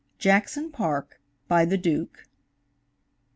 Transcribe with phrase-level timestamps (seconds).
[0.17, 2.25] JACKSON PARK, BY THE DUKE.